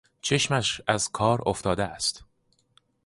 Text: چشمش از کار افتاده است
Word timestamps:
چشمش 0.21 0.81
از 0.87 1.11
کار 1.11 1.43
افتاده 1.49 1.83
است 1.83 2.23